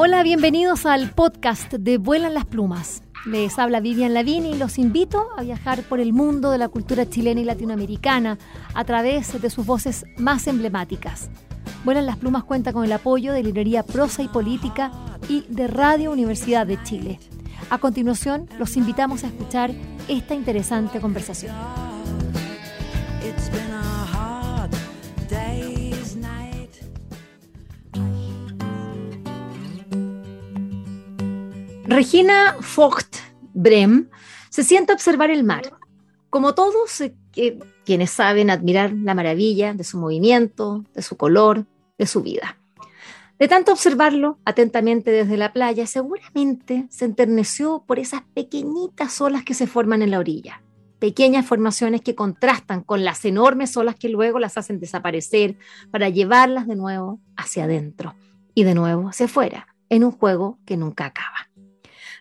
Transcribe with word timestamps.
Hola, 0.00 0.22
bienvenidos 0.22 0.86
al 0.86 1.10
podcast 1.10 1.72
de 1.72 1.98
Vuelan 1.98 2.32
las 2.32 2.44
Plumas. 2.44 3.02
Les 3.26 3.58
habla 3.58 3.80
Vivian 3.80 4.14
Lavini 4.14 4.50
y 4.50 4.56
los 4.56 4.78
invito 4.78 5.26
a 5.36 5.42
viajar 5.42 5.82
por 5.82 5.98
el 5.98 6.12
mundo 6.12 6.52
de 6.52 6.58
la 6.58 6.68
cultura 6.68 7.10
chilena 7.10 7.40
y 7.40 7.44
latinoamericana 7.44 8.38
a 8.74 8.84
través 8.84 9.42
de 9.42 9.50
sus 9.50 9.66
voces 9.66 10.04
más 10.16 10.46
emblemáticas. 10.46 11.30
Vuelan 11.82 12.06
las 12.06 12.16
Plumas 12.16 12.44
cuenta 12.44 12.72
con 12.72 12.84
el 12.84 12.92
apoyo 12.92 13.32
de 13.32 13.42
Librería 13.42 13.82
Prosa 13.82 14.22
y 14.22 14.28
Política 14.28 14.92
y 15.28 15.44
de 15.48 15.66
Radio 15.66 16.12
Universidad 16.12 16.64
de 16.64 16.80
Chile. 16.84 17.18
A 17.68 17.78
continuación, 17.78 18.48
los 18.56 18.76
invitamos 18.76 19.24
a 19.24 19.26
escuchar 19.26 19.72
esta 20.06 20.32
interesante 20.32 21.00
conversación. 21.00 21.56
Regina 31.88 32.54
Vogt 32.76 33.16
Brem 33.54 34.10
se 34.50 34.62
sienta 34.62 34.92
a 34.92 34.96
observar 34.96 35.30
el 35.30 35.42
mar. 35.42 35.72
Como 36.28 36.54
todos 36.54 37.00
eh, 37.00 37.14
quienes 37.86 38.10
saben 38.10 38.50
admirar 38.50 38.92
la 38.92 39.14
maravilla 39.14 39.72
de 39.72 39.84
su 39.84 39.96
movimiento, 39.96 40.84
de 40.92 41.00
su 41.00 41.16
color, 41.16 41.64
de 41.96 42.06
su 42.06 42.20
vida. 42.20 42.58
De 43.38 43.48
tanto 43.48 43.72
observarlo 43.72 44.38
atentamente 44.44 45.10
desde 45.10 45.38
la 45.38 45.54
playa, 45.54 45.86
seguramente 45.86 46.86
se 46.90 47.06
enterneció 47.06 47.82
por 47.86 47.98
esas 47.98 48.20
pequeñitas 48.34 49.18
olas 49.22 49.42
que 49.42 49.54
se 49.54 49.66
forman 49.66 50.02
en 50.02 50.10
la 50.10 50.18
orilla. 50.18 50.62
Pequeñas 50.98 51.46
formaciones 51.46 52.02
que 52.02 52.14
contrastan 52.14 52.82
con 52.82 53.02
las 53.02 53.24
enormes 53.24 53.74
olas 53.78 53.94
que 53.94 54.10
luego 54.10 54.38
las 54.38 54.58
hacen 54.58 54.78
desaparecer 54.78 55.56
para 55.90 56.10
llevarlas 56.10 56.66
de 56.66 56.76
nuevo 56.76 57.18
hacia 57.34 57.64
adentro 57.64 58.14
y 58.52 58.64
de 58.64 58.74
nuevo 58.74 59.08
hacia 59.08 59.24
afuera, 59.24 59.68
en 59.88 60.04
un 60.04 60.10
juego 60.10 60.58
que 60.66 60.76
nunca 60.76 61.06
acaba. 61.06 61.47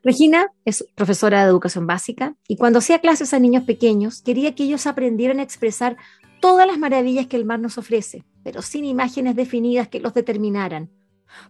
Regina 0.03 0.52
es 0.66 0.85
profesora 0.95 1.43
de 1.43 1.49
educación 1.49 1.88
básica 1.88 2.35
y 2.47 2.57
cuando 2.57 2.80
hacía 2.80 2.99
clases 2.99 3.33
a 3.33 3.39
niños 3.39 3.63
pequeños 3.63 4.21
quería 4.21 4.55
que 4.55 4.63
ellos 4.63 4.88
aprendieran 4.88 5.39
a 5.39 5.43
expresar 5.43 5.97
todas 6.39 6.67
las 6.67 6.77
maravillas 6.77 7.27
que 7.27 7.38
el 7.38 7.45
mar 7.45 7.59
nos 7.59 7.77
ofrece, 7.77 8.23
pero 8.43 8.61
sin 8.61 8.85
imágenes 8.85 9.35
definidas 9.35 9.88
que 9.88 9.99
los 9.99 10.13
determinaran. 10.13 10.89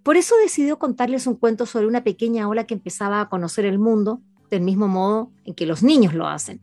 Por 0.04 0.18
eso 0.18 0.36
decidió 0.38 0.80
contarles 0.80 1.28
un 1.28 1.36
cuento 1.36 1.66
sobre 1.66 1.88
una 1.88 2.04
pequeña 2.04 2.48
ola 2.48 2.66
que 2.66 2.74
empezaba 2.74 3.22
a 3.22 3.30
conocer 3.30 3.66
el 3.66 3.80
mundo 3.80 4.22
del 4.50 4.62
mismo 4.62 4.88
modo 4.88 5.32
en 5.46 5.54
que 5.54 5.66
los 5.66 5.84
niños 5.84 6.14
lo 6.14 6.28
hacen. 6.28 6.62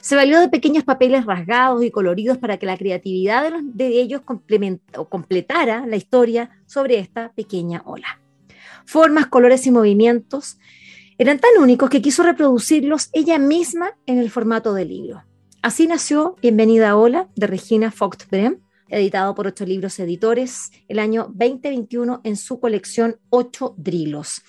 Se 0.00 0.16
valió 0.16 0.40
de 0.40 0.48
pequeños 0.48 0.84
papeles 0.84 1.26
rasgados 1.26 1.84
y 1.84 1.90
coloridos 1.90 2.38
para 2.38 2.58
que 2.58 2.66
la 2.66 2.78
creatividad 2.78 3.52
de, 3.62 3.86
ellos 4.00 4.22
completara 5.08 5.86
la 5.86 5.96
historia 5.96 6.50
sobre 6.66 6.98
esta 6.98 7.32
pequeña 7.32 7.82
ola. 7.84 8.20
Formas, 8.86 9.26
colores 9.26 9.66
y 9.66 9.70
movimientos 9.70 10.58
eran 11.16 11.38
tan 11.38 11.50
únicos 11.60 11.90
que 11.90 12.02
quiso 12.02 12.22
reproducirlos 12.22 13.08
ella 13.12 13.38
misma 13.38 13.96
en 14.06 14.18
el 14.18 14.30
formato 14.30 14.74
de 14.74 14.84
libro. 14.84 15.22
Así 15.62 15.86
nació 15.86 16.36
Bienvenida 16.42 16.96
Hola 16.96 17.28
de 17.36 17.46
Regina 17.46 17.92
Vogt 17.96 18.28
Brem, 18.30 18.60
editado 18.88 19.34
por 19.34 19.46
Ocho 19.46 19.64
Libros 19.64 19.98
Editores 19.98 20.70
el 20.88 20.98
año 20.98 21.28
2021 21.32 22.20
en 22.24 22.36
su 22.36 22.58
colección 22.58 23.20
Ocho 23.30 23.74
Drilos. 23.76 24.42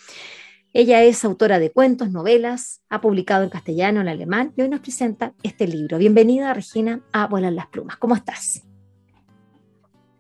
Ella 0.74 1.04
es 1.04 1.24
autora 1.24 1.60
de 1.60 1.72
cuentos, 1.72 2.12
novelas, 2.12 2.82
ha 2.90 3.00
publicado 3.00 3.44
en 3.44 3.50
castellano, 3.50 4.02
en 4.02 4.10
alemán 4.10 4.52
y 4.58 4.64
hoy 4.64 4.70
nos 4.70 4.82
presenta 4.82 5.34
este 5.42 5.68
libro. 5.68 5.98
Bienvenida, 5.98 6.54
Regina, 6.54 7.02
a 7.14 7.28
Volar 7.28 7.54
las 7.54 7.68
Plumas. 7.68 7.96
¿Cómo 7.98 8.16
estás? 8.16 8.64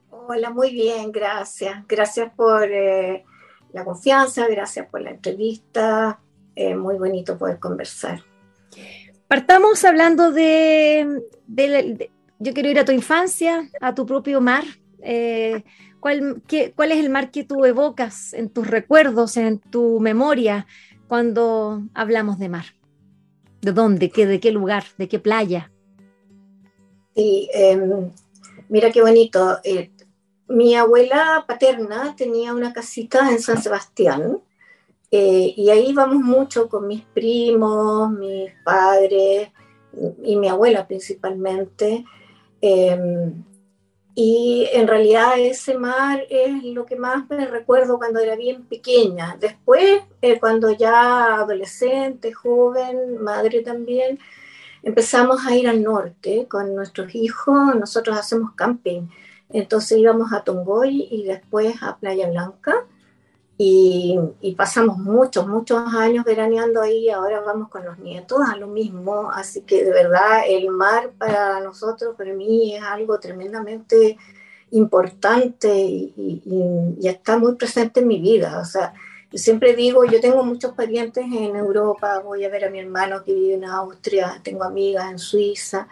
Hola, 0.09 0.51
muy 0.51 0.71
bien, 0.71 1.11
gracias. 1.11 1.85
Gracias 1.87 2.31
por 2.35 2.71
eh, 2.71 3.25
la 3.73 3.83
confianza, 3.83 4.47
gracias 4.47 4.87
por 4.89 5.01
la 5.01 5.09
entrevista, 5.09 6.21
es 6.55 6.75
muy 6.75 6.97
bonito 6.97 7.37
poder 7.37 7.59
conversar. 7.59 8.23
Partamos 9.27 9.83
hablando 9.83 10.31
de, 10.31 11.21
yo 12.39 12.53
quiero 12.53 12.69
ir 12.69 12.79
a 12.79 12.85
tu 12.85 12.91
infancia, 12.91 13.69
a 13.81 13.95
tu 13.95 14.05
propio 14.05 14.39
mar. 14.41 14.63
Eh, 15.01 15.63
¿cuál, 15.99 16.41
¿Cuál 16.75 16.91
es 16.91 16.99
el 16.99 17.09
mar 17.09 17.31
que 17.31 17.43
tú 17.43 17.65
evocas 17.65 18.33
en 18.33 18.49
tus 18.49 18.67
recuerdos, 18.67 19.37
en 19.37 19.59
tu 19.59 19.99
memoria, 19.99 20.67
cuando 21.07 21.83
hablamos 21.93 22.39
de 22.39 22.49
mar? 22.49 22.65
¿De 23.61 23.71
dónde? 23.71 24.09
¿Qué, 24.09 24.27
¿De 24.27 24.39
qué 24.39 24.51
lugar? 24.51 24.83
¿De 24.97 25.07
qué 25.07 25.19
playa? 25.19 25.71
Sí, 27.15 27.49
em, 27.53 28.11
mira 28.69 28.91
qué 28.91 29.01
bonito. 29.01 29.59
Eh, 29.63 29.91
mi 30.47 30.75
abuela 30.75 31.45
paterna 31.47 32.15
tenía 32.15 32.53
una 32.53 32.73
casita 32.73 33.31
en 33.31 33.39
San 33.39 33.61
Sebastián 33.61 34.41
eh, 35.17 35.53
y 35.55 35.69
ahí 35.69 35.93
vamos 35.93 36.21
mucho 36.21 36.67
con 36.67 36.87
mis 36.87 37.01
primos, 37.01 38.11
mis 38.11 38.51
padres 38.65 39.49
y 40.21 40.35
mi 40.35 40.49
abuela 40.49 40.85
principalmente. 40.85 42.03
Em, 42.59 43.45
y 44.13 44.67
en 44.73 44.85
realidad 44.89 45.39
ese 45.39 45.77
mar 45.77 46.25
es 46.29 46.61
lo 46.65 46.85
que 46.85 46.97
más 46.97 47.29
me 47.29 47.47
recuerdo 47.47 47.97
cuando 47.97 48.19
era 48.19 48.35
bien 48.35 48.65
pequeña. 48.65 49.37
Después, 49.39 50.01
eh, 50.21 50.37
cuando 50.37 50.69
ya 50.71 51.35
adolescente, 51.35 52.33
joven, 52.33 53.17
madre 53.23 53.61
también, 53.61 54.19
empezamos 54.83 55.45
a 55.45 55.55
ir 55.55 55.69
al 55.69 55.81
norte 55.81 56.45
con 56.49 56.75
nuestros 56.75 57.15
hijos. 57.15 57.73
Nosotros 57.73 58.17
hacemos 58.17 58.51
camping. 58.53 59.03
Entonces 59.49 59.97
íbamos 59.97 60.33
a 60.33 60.43
Tongoy 60.43 61.07
y 61.09 61.23
después 61.23 61.81
a 61.81 61.95
Playa 61.97 62.29
Blanca. 62.29 62.85
Y, 63.57 64.19
pasamos 64.57 64.97
muchos, 64.97 65.47
muchos 65.47 65.93
años 65.93 66.25
veraneando 66.25 66.81
ahí, 66.81 67.09
ahora 67.09 67.39
vamos 67.39 67.69
con 67.69 67.85
los 67.85 67.97
nietos 67.99 68.39
a 68.45 68.57
lo 68.57 68.67
mismo, 68.67 69.31
así 69.31 69.61
que 69.61 69.83
de 69.83 69.91
verdad 69.91 70.41
el 70.47 70.69
mar 70.69 71.11
para 71.17 71.61
nosotros, 71.61 72.15
para 72.17 72.33
mí 72.33 72.75
es 72.75 72.83
algo 72.83 73.17
tremendamente 73.19 74.17
importante 74.71 75.73
y, 75.73 76.13
y, 76.97 77.07
está 77.07 77.37
muy 77.37 77.55
presente 77.55 78.01
en 78.01 78.07
mi 78.07 78.19
vida, 78.19 78.59
o 78.59 78.65
sea, 78.65 78.93
yo 79.31 79.37
siempre 79.37 79.73
digo, 79.73 80.03
yo 80.05 80.19
tengo 80.19 80.43
muchos 80.43 80.73
parientes 80.73 81.25
en 81.25 81.55
Europa, 81.55 82.19
voy 82.19 82.43
a 82.43 82.49
ver 82.49 82.65
a 82.65 82.69
mi 82.69 82.79
hermano 82.79 83.23
que 83.23 83.33
vive 83.33 83.53
en 83.53 83.65
Austria, 83.65 84.39
tengo 84.43 84.63
amigas 84.65 85.09
en 85.11 85.19
Suiza, 85.19 85.87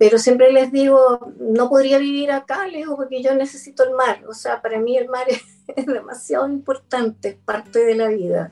pero 0.00 0.18
siempre 0.18 0.50
les 0.50 0.72
digo, 0.72 1.30
no 1.38 1.68
podría 1.68 1.98
vivir 1.98 2.30
acá 2.30 2.66
lejos 2.66 2.96
porque 2.96 3.22
yo 3.22 3.34
necesito 3.34 3.84
el 3.84 3.90
mar. 3.94 4.22
O 4.26 4.32
sea, 4.32 4.62
para 4.62 4.80
mí 4.80 4.96
el 4.96 5.10
mar 5.10 5.26
es, 5.76 5.86
demasiado 5.86 6.48
importante, 6.48 7.28
es 7.28 7.34
parte 7.36 7.84
de 7.84 7.94
la 7.96 8.08
vida. 8.08 8.50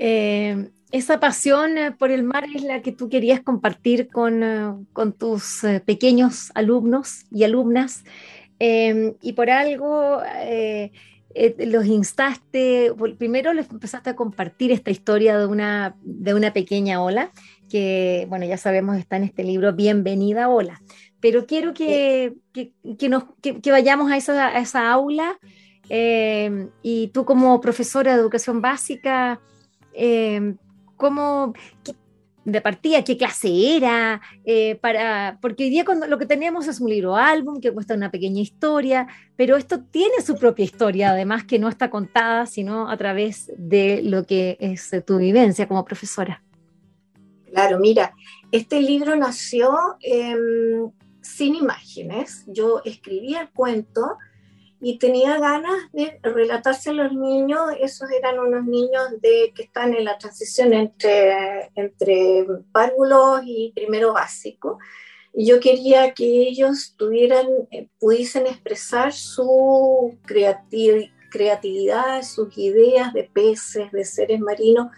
Eh, 0.00 0.70
esa 0.90 1.20
pasión 1.20 1.78
eh, 1.78 1.92
por 1.92 2.10
el 2.10 2.24
mar 2.24 2.46
es 2.52 2.64
la 2.64 2.82
que 2.82 2.90
tú 2.90 3.08
querías 3.08 3.42
compartir 3.42 4.08
con, 4.08 4.42
eh, 4.42 4.74
con 4.92 5.12
tus 5.12 5.60
pequeños 5.86 6.50
alumnos 6.56 7.24
y 7.30 7.44
alumnas. 7.44 8.02
y 8.58 9.32
por 9.34 9.50
algo 9.50 10.20
los 11.58 11.86
instaste, 11.86 12.92
primero 13.18 13.52
les 13.52 13.70
empezaste 13.70 14.10
a 14.10 14.16
compartir 14.16 14.72
esta 14.72 14.90
historia 14.90 15.38
de 15.38 15.46
una, 15.46 15.96
de 16.02 16.34
una 16.34 16.52
pequeña 16.52 17.02
ola 17.02 17.30
que, 17.68 18.26
bueno, 18.28 18.44
ya 18.44 18.58
sabemos, 18.58 18.98
está 18.98 19.16
en 19.16 19.24
este 19.24 19.44
libro, 19.44 19.72
Bienvenida, 19.72 20.48
hola. 20.48 20.82
Pero 21.20 21.46
quiero 21.46 21.72
que, 21.72 22.34
que, 22.52 23.08
nos, 23.08 23.24
que, 23.40 23.70
vayamos 23.70 24.10
a 24.10 24.16
esa, 24.16 24.48
a 24.48 24.58
esa 24.58 24.90
aula 24.90 25.38
eh, 25.88 26.68
y 26.82 27.08
tú 27.08 27.24
como 27.24 27.60
profesora 27.60 28.14
de 28.14 28.20
educación 28.20 28.60
básica, 28.60 29.40
eh, 29.94 30.54
¿cómo, 30.96 31.54
de 32.44 32.60
partida, 32.60 33.04
qué 33.04 33.16
clase 33.16 33.76
era, 33.76 34.20
eh, 34.44 34.76
para, 34.76 35.38
porque 35.40 35.64
hoy 35.64 35.70
día 35.70 35.84
lo 36.08 36.18
que 36.18 36.26
tenemos 36.26 36.66
es 36.66 36.80
un 36.80 36.90
libro 36.90 37.16
álbum 37.16 37.60
que 37.60 37.72
cuesta 37.72 37.94
una 37.94 38.10
pequeña 38.10 38.40
historia, 38.40 39.06
pero 39.36 39.56
esto 39.56 39.82
tiene 39.82 40.20
su 40.24 40.36
propia 40.36 40.64
historia, 40.64 41.10
además 41.10 41.44
que 41.44 41.58
no 41.58 41.68
está 41.68 41.90
contada, 41.90 42.46
sino 42.46 42.90
a 42.90 42.96
través 42.96 43.52
de 43.56 44.02
lo 44.02 44.26
que 44.26 44.56
es 44.60 44.90
tu 45.06 45.18
vivencia 45.18 45.68
como 45.68 45.84
profesora. 45.84 46.42
Claro, 47.52 47.78
mira, 47.78 48.14
este 48.50 48.80
libro 48.80 49.14
nació 49.14 49.70
em, 50.00 50.90
sin 51.20 51.54
imágenes. 51.54 52.44
Yo 52.46 52.80
escribía 52.84 53.42
el 53.42 53.50
cuento 53.50 54.16
y 54.84 54.98
tenía 54.98 55.38
ganas 55.38 55.80
de 55.92 56.18
relatarse 56.22 56.90
a 56.90 56.92
los 56.92 57.12
niños. 57.12 57.60
Esos 57.80 58.10
eran 58.10 58.40
unos 58.40 58.64
niños 58.64 59.12
de, 59.20 59.52
que 59.54 59.62
están 59.62 59.94
en 59.94 60.04
la 60.04 60.18
transición 60.18 60.72
entre, 60.72 61.70
entre 61.76 62.44
párvulos 62.72 63.42
y 63.44 63.70
primero 63.76 64.12
básico. 64.12 64.80
Y 65.32 65.46
yo 65.46 65.60
quería 65.60 66.12
que 66.14 66.24
ellos 66.24 66.96
tuvieran, 66.98 67.46
eh, 67.70 67.86
pudiesen 68.00 68.48
expresar 68.48 69.12
su 69.12 70.18
creatividad, 71.30 72.22
sus 72.24 72.58
ideas 72.58 73.12
de 73.12 73.30
peces, 73.32 73.92
de 73.92 74.04
seres 74.04 74.40
marinos, 74.40 74.88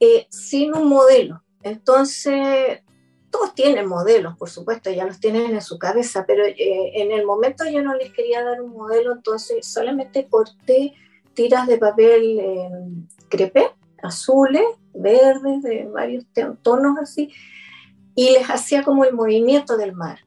eh, 0.00 0.26
sin 0.30 0.74
un 0.74 0.88
modelo. 0.88 1.44
Entonces, 1.62 2.82
todos 3.30 3.54
tienen 3.54 3.86
modelos, 3.86 4.36
por 4.36 4.48
supuesto, 4.48 4.90
ya 4.90 5.04
los 5.04 5.20
tienen 5.20 5.54
en 5.54 5.60
su 5.60 5.78
cabeza, 5.78 6.24
pero 6.26 6.44
eh, 6.44 6.56
en 6.94 7.12
el 7.12 7.26
momento 7.26 7.64
yo 7.68 7.82
no 7.82 7.94
les 7.94 8.12
quería 8.12 8.44
dar 8.44 8.60
un 8.60 8.72
modelo, 8.72 9.12
entonces 9.12 9.66
solamente 9.66 10.28
corté 10.28 10.94
tiras 11.34 11.66
de 11.66 11.78
papel 11.78 12.38
eh, 12.40 12.70
crepé, 13.28 13.70
azules, 14.02 14.64
verdes, 14.94 15.62
de 15.62 15.84
varios 15.92 16.24
tonos 16.62 16.98
así, 16.98 17.32
y 18.14 18.30
les 18.30 18.48
hacía 18.48 18.82
como 18.82 19.04
el 19.04 19.14
movimiento 19.14 19.76
del 19.76 19.92
mar. 19.92 20.20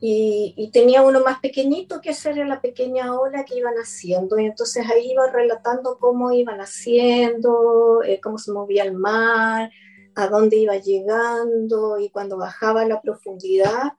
Y, 0.00 0.70
tenía 0.72 1.02
uno 1.02 1.20
más 1.24 1.40
pequeñito 1.40 2.00
que 2.00 2.10
hacer 2.10 2.36
la 2.46 2.60
pequeña 2.60 3.18
ola 3.18 3.44
que 3.44 3.56
iban 3.56 3.74
haciendo. 3.74 4.38
Y 4.38 4.46
entonces 4.46 4.88
ahí 4.88 5.10
iba 5.10 5.28
relatando 5.28 5.98
cómo 5.98 6.30
iban 6.30 6.60
haciendo, 6.60 8.02
eh, 8.04 8.20
cómo 8.22 8.38
se 8.38 8.52
movía 8.52 8.84
el 8.84 8.94
mar, 8.94 9.70
a 10.18 10.26
dónde 10.26 10.56
iba 10.56 10.76
llegando 10.76 11.98
y 12.00 12.10
cuando 12.10 12.36
bajaba 12.36 12.84
la 12.84 13.00
profundidad. 13.00 13.92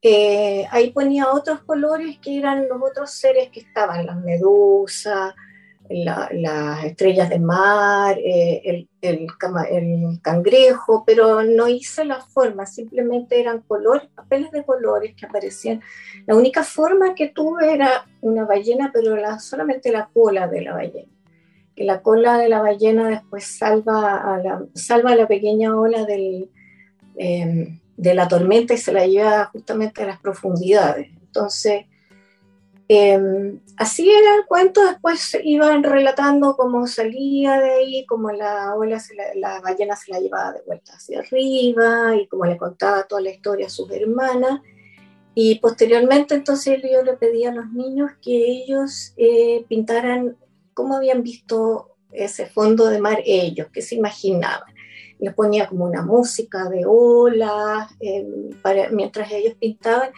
Eh, 0.00 0.66
ahí 0.70 0.92
ponía 0.92 1.32
otros 1.32 1.64
colores 1.64 2.18
que 2.22 2.38
eran 2.38 2.68
los 2.68 2.80
otros 2.80 3.10
seres 3.10 3.50
que 3.50 3.60
estaban, 3.60 4.06
las 4.06 4.16
medusas, 4.22 5.34
las 5.88 6.84
estrellas 6.84 7.28
de 7.28 7.40
mar, 7.40 8.18
eh, 8.18 8.62
el, 8.64 8.88
el, 9.00 9.26
cangrejo, 10.22 11.04
pero 11.04 11.42
no 11.42 11.68
hice 11.68 12.04
la 12.04 12.20
forma, 12.20 12.66
simplemente 12.66 13.40
eran 13.40 13.62
colores, 13.62 14.08
papeles 14.14 14.50
de 14.52 14.64
colores 14.64 15.14
que 15.16 15.26
aparecían. 15.26 15.82
La 16.26 16.36
única 16.36 16.62
forma 16.62 17.14
que 17.14 17.28
tuve 17.28 17.74
era 17.74 18.06
una 18.20 18.44
ballena, 18.44 18.90
pero 18.94 19.16
la, 19.16 19.40
solamente 19.40 19.90
la 19.90 20.08
cola 20.12 20.46
de 20.46 20.62
la 20.62 20.74
ballena. 20.74 21.13
Que 21.74 21.84
la 21.84 22.02
cola 22.02 22.38
de 22.38 22.48
la 22.48 22.60
ballena 22.60 23.08
después 23.08 23.44
salva 23.44 24.34
a 24.34 24.38
la, 24.38 24.64
salva 24.74 25.12
a 25.12 25.16
la 25.16 25.26
pequeña 25.26 25.76
ola 25.76 26.04
del, 26.04 26.50
em, 27.16 27.80
de 27.96 28.14
la 28.14 28.28
tormenta 28.28 28.74
y 28.74 28.78
se 28.78 28.92
la 28.92 29.06
lleva 29.06 29.46
justamente 29.46 30.02
a 30.02 30.06
las 30.06 30.20
profundidades. 30.20 31.08
Entonces, 31.26 31.86
Em, 32.86 33.60
así 33.78 34.10
era 34.10 34.36
el 34.36 34.46
cuento, 34.46 34.84
después 34.84 35.38
iban 35.42 35.82
relatando 35.82 36.54
cómo 36.54 36.86
salía 36.86 37.58
de 37.58 37.70
ahí, 37.70 38.06
cómo 38.06 38.30
la 38.30 38.74
ola, 38.74 39.02
la, 39.36 39.60
ballena 39.60 39.96
se 39.96 40.12
la 40.12 40.20
llevaba 40.20 40.52
de 40.52 40.60
vuelta 40.66 40.92
hacia 40.92 41.20
arriba 41.20 42.14
y 42.14 42.26
cómo 42.26 42.44
le 42.44 42.58
contaba 42.58 43.04
toda 43.04 43.22
la 43.22 43.30
historia 43.30 43.66
a 43.66 43.70
sus 43.70 43.90
hermanas. 43.90 44.60
Y 45.34 45.58
posteriormente 45.60 46.34
entonces 46.34 46.82
yo 46.82 47.02
le 47.02 47.14
pedí 47.14 47.44
a 47.46 47.54
los 47.54 47.72
niños 47.72 48.12
que 48.22 48.36
ellos 48.50 49.14
eh, 49.16 49.64
pintaran 49.66 50.36
cómo 50.74 50.96
habían 50.96 51.22
visto 51.22 51.96
ese 52.12 52.46
fondo 52.46 52.88
de 52.88 53.00
mar 53.00 53.20
ellos, 53.24 53.68
que 53.72 53.82
se 53.82 53.94
imaginaban. 53.94 54.72
Les 55.18 55.32
ponía 55.32 55.68
como 55.68 55.84
una 55.84 56.02
música 56.02 56.68
de 56.68 56.84
olas 56.86 57.88
em, 58.00 58.50
mientras 58.92 59.30
ellos 59.32 59.54
pintaban 59.58 60.10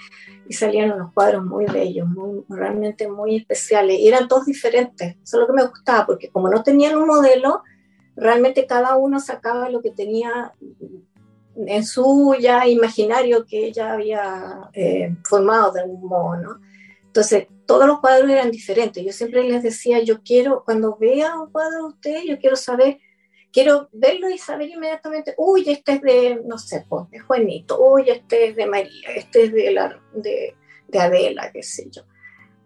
y 0.49 0.55
salían 0.55 0.93
unos 0.93 1.13
cuadros 1.13 1.45
muy 1.45 1.67
bellos, 1.67 2.09
muy, 2.09 2.45
realmente 2.49 3.09
muy 3.09 3.37
especiales. 3.37 3.99
Y 3.99 4.09
eran 4.09 4.29
todos 4.29 4.47
diferentes, 4.47 5.17
eso 5.23 5.37
es 5.37 5.41
lo 5.41 5.47
que 5.47 5.53
me 5.53 5.67
gustaba, 5.67 6.07
porque 6.07 6.31
como 6.31 6.49
no 6.49 6.63
tenían 6.63 6.97
un 6.97 7.07
modelo, 7.07 7.63
realmente 8.17 8.67
cada 8.67 8.97
uno 8.97 9.21
sacaba 9.21 9.69
lo 9.69 9.83
que 9.83 9.91
tenía 9.91 10.55
en 11.57 11.85
su 11.85 12.35
ya 12.39 12.67
imaginario 12.67 13.47
que 13.47 13.67
ella 13.67 13.93
había 13.93 14.71
eh, 14.73 15.17
formado 15.25 15.73
de 15.73 15.81
algún 15.81 16.09
modo, 16.09 16.37
¿no? 16.37 16.61
Entonces, 17.17 17.49
todos 17.65 17.87
los 17.87 18.01
cuadros 18.01 18.29
eran 18.29 18.51
diferentes. 18.51 19.03
Yo 19.03 19.11
siempre 19.11 19.43
les 19.43 19.63
decía, 19.63 20.03
yo 20.03 20.23
quiero, 20.23 20.65
cuando 20.67 20.99
vea 21.01 21.35
un 21.41 21.51
cuadro 21.51 21.79
de 21.79 21.85
usted, 21.85 22.23
yo 22.29 22.39
quiero 22.39 22.57
saber 22.57 22.99
quiero 23.51 23.89
verlo 23.91 24.29
y 24.29 24.37
saber 24.37 24.69
inmediatamente, 24.69 25.35
uy, 25.39 25.65
este 25.67 25.93
es 25.93 26.03
de, 26.03 26.43
no 26.45 26.59
sé, 26.59 26.85
pues, 26.87 27.09
de 27.09 27.21
Juanito, 27.21 27.81
uy, 27.81 28.11
este 28.11 28.49
es 28.49 28.57
de 28.57 28.67
María, 28.67 29.09
este 29.15 29.45
es 29.45 29.53
de, 29.55 29.71
la, 29.71 29.99
de, 30.13 30.55
de 30.89 30.99
Adela, 30.99 31.51
qué 31.51 31.63
sé 31.63 31.89
yo. 31.91 32.03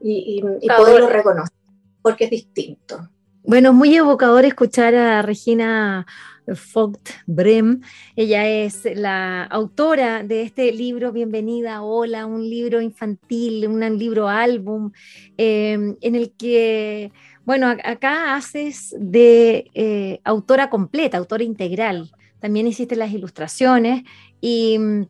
Y, 0.00 0.42
y, 0.60 0.68
poderlo 0.68 1.08
reconocer, 1.08 1.56
porque 2.02 2.24
es 2.24 2.30
distinto. 2.30 3.08
Bueno, 3.44 3.72
muy 3.72 3.94
evocador 3.94 4.44
escuchar 4.44 4.96
a 4.96 5.22
Regina 5.22 6.08
Vogt 6.74 7.10
Brem. 7.26 7.80
Ella 8.16 8.48
es 8.48 8.86
la 8.94 9.44
autora 9.44 10.22
de 10.22 10.42
este 10.42 10.72
libro, 10.72 11.12
Bienvenida, 11.12 11.82
Hola, 11.82 12.26
un 12.26 12.48
libro 12.48 12.80
infantil, 12.80 13.66
un 13.68 13.98
libro 13.98 14.28
álbum, 14.28 14.92
eh, 15.36 15.96
en 16.00 16.14
el 16.14 16.32
que 16.32 17.12
bueno, 17.44 17.68
acá 17.68 18.36
haces 18.36 18.94
de 18.98 19.70
eh, 19.74 20.20
autora 20.24 20.70
completa, 20.70 21.18
autora 21.18 21.42
integral. 21.42 22.12
También 22.38 22.66
hiciste 22.66 22.96
las 22.96 23.12
ilustraciones 23.12 24.04
y 24.40 24.78
mm, 24.78 25.06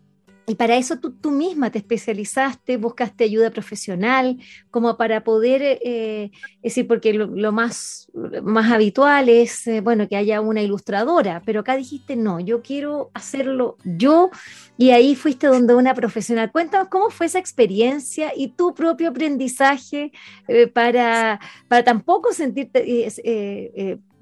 y 0.50 0.56
para 0.56 0.76
eso 0.76 0.98
tú, 0.98 1.12
tú, 1.12 1.30
misma 1.30 1.70
te 1.70 1.78
especializaste, 1.78 2.76
buscaste 2.76 3.22
ayuda 3.22 3.50
profesional, 3.50 4.36
como 4.72 4.96
para 4.96 5.22
poder, 5.22 5.62
eh, 5.62 6.32
decir, 6.60 6.88
porque 6.88 7.14
lo, 7.14 7.52
más, 7.52 8.10
más 8.42 8.72
habitual 8.72 9.28
es, 9.28 9.64
eh, 9.68 9.80
bueno, 9.80 10.08
que 10.08 10.16
haya 10.16 10.40
una 10.40 10.60
ilustradora, 10.60 11.40
pero 11.46 11.60
acá 11.60 11.76
dijiste, 11.76 12.16
no, 12.16 12.40
yo 12.40 12.62
quiero 12.62 13.12
hacerlo 13.14 13.76
yo, 13.84 14.30
y 14.76 14.90
ahí 14.90 15.14
fuiste 15.14 15.46
donde 15.46 15.72
una 15.72 15.94
profesional. 15.94 16.50
Cuéntanos 16.50 16.88
cómo 16.88 17.10
fue 17.10 17.26
esa 17.26 17.38
experiencia 17.38 18.32
y 18.34 18.48
tu 18.48 18.74
propio 18.74 19.10
aprendizaje 19.10 20.10
eh, 20.48 20.66
para, 20.66 21.38
para 21.68 21.84
tampoco 21.84 22.32
sentirte 22.32 22.82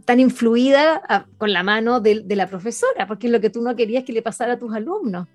tan 0.05 0.21
influida 0.21 1.01
ah, 1.09 1.25
con 1.39 1.55
la 1.55 1.63
mano 1.63 2.01
de, 2.01 2.21
de 2.21 2.37
la 2.37 2.49
profesora, 2.49 3.07
porque 3.07 3.29
es 3.29 3.33
lo 3.33 3.41
que 3.41 3.49
tú 3.49 3.63
no 3.63 3.75
querías 3.77 4.05
que 4.05 4.13
le 4.13 4.21
pasara 4.21 4.55
a 4.55 4.59
tus 4.59 4.75
alumnos. 4.75 5.27